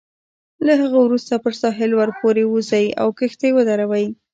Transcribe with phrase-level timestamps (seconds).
[0.65, 4.05] له هغه وروسته پر ساحل ورپورې وزئ او کښتۍ ودروئ.